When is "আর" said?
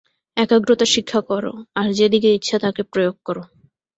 1.75-1.87